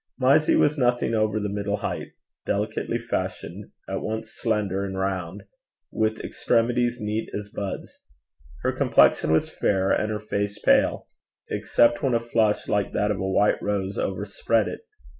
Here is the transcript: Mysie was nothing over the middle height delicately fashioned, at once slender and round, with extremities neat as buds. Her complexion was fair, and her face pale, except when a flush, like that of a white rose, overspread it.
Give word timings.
Mysie 0.17 0.55
was 0.55 0.79
nothing 0.79 1.13
over 1.13 1.39
the 1.39 1.47
middle 1.47 1.77
height 1.77 2.13
delicately 2.47 2.97
fashioned, 2.97 3.69
at 3.87 4.01
once 4.01 4.31
slender 4.33 4.83
and 4.83 4.97
round, 4.97 5.43
with 5.91 6.21
extremities 6.21 6.99
neat 6.99 7.29
as 7.35 7.49
buds. 7.53 7.99
Her 8.63 8.71
complexion 8.71 9.31
was 9.31 9.51
fair, 9.55 9.91
and 9.91 10.09
her 10.11 10.19
face 10.19 10.57
pale, 10.57 11.07
except 11.51 12.01
when 12.01 12.15
a 12.15 12.19
flush, 12.19 12.67
like 12.67 12.93
that 12.93 13.11
of 13.11 13.19
a 13.19 13.29
white 13.29 13.61
rose, 13.61 13.99
overspread 13.99 14.67
it. 14.67 14.85